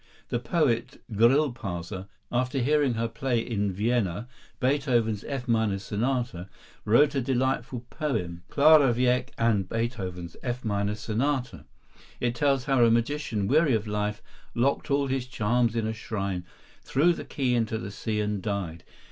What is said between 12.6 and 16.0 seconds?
how a magician, weary of life, locked all his charms in a